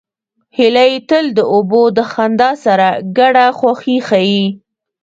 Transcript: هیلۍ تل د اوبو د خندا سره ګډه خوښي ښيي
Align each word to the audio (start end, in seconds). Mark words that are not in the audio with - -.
هیلۍ 0.57 0.93
تل 1.09 1.25
د 1.37 1.39
اوبو 1.53 1.81
د 1.97 1.99
خندا 2.11 2.49
سره 2.65 2.87
ګډه 3.17 3.45
خوښي 3.57 3.97
ښيي 4.07 4.43